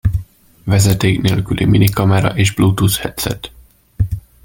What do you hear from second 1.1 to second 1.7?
nélküli